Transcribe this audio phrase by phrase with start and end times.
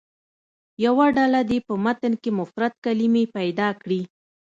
[0.85, 4.01] یوه ډله دې په متن کې مفرد کلمې پیدا کړي.